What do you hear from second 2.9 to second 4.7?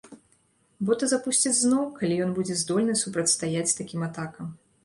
супрацьстаяць такім атакам.